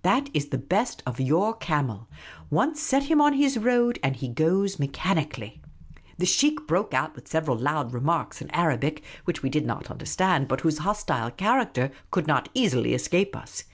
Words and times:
That 0.00 0.30
is 0.32 0.46
the 0.48 0.56
best 0.56 1.02
of 1.04 1.18
yonr 1.18 1.60
camel. 1.60 2.08
Once 2.48 2.80
set 2.80 3.02
him 3.02 3.20
on 3.20 3.34
his 3.34 3.58
road, 3.58 3.98
and 4.02 4.16
he 4.16 4.28
goes 4.28 4.78
mechanically. 4.78 5.60
The 6.16 6.24
sheikh 6.24 6.66
broke 6.66 6.94
out 6.94 7.14
with 7.14 7.28
several 7.28 7.58
loud 7.58 7.92
remarks 7.92 8.40
in 8.40 8.48
Arabic, 8.52 9.02
which 9.26 9.42
we 9.42 9.50
did 9.50 9.66
not 9.66 9.90
understand, 9.90 10.48
but 10.48 10.62
whose 10.62 10.78
hostile 10.78 11.30
character 11.30 11.90
could 12.10 12.26
not 12.26 12.48
easily 12.54 12.94
escape 12.94 13.36
us. 13.36 13.64